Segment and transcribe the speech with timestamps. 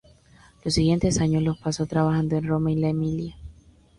[0.63, 3.35] Los siguientes años los pasó trabajando en Roma y la Emilia.